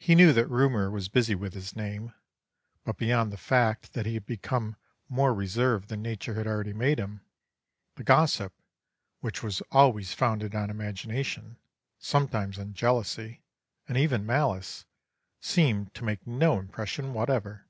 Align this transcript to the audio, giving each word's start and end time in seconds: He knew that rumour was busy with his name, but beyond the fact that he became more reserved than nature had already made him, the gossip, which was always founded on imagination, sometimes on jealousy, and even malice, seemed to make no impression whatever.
He 0.00 0.16
knew 0.16 0.32
that 0.32 0.48
rumour 0.50 0.90
was 0.90 1.08
busy 1.08 1.36
with 1.36 1.54
his 1.54 1.76
name, 1.76 2.12
but 2.82 2.96
beyond 2.96 3.32
the 3.32 3.36
fact 3.36 3.92
that 3.92 4.04
he 4.04 4.18
became 4.18 4.74
more 5.08 5.32
reserved 5.32 5.88
than 5.88 6.02
nature 6.02 6.34
had 6.34 6.48
already 6.48 6.72
made 6.72 6.98
him, 6.98 7.20
the 7.94 8.02
gossip, 8.02 8.52
which 9.20 9.44
was 9.44 9.60
always 9.70 10.12
founded 10.14 10.56
on 10.56 10.68
imagination, 10.68 11.58
sometimes 12.00 12.58
on 12.58 12.74
jealousy, 12.74 13.44
and 13.86 13.96
even 13.96 14.26
malice, 14.26 14.84
seemed 15.38 15.94
to 15.94 16.02
make 16.02 16.26
no 16.26 16.58
impression 16.58 17.12
whatever. 17.14 17.68